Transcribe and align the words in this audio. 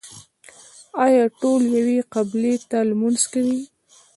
آیا 1.05 1.23
ټول 1.39 1.61
یوې 1.77 1.99
قبلې 2.13 2.55
ته 2.69 2.77
لمونځ 2.89 3.21
کوي؟ 3.33 3.59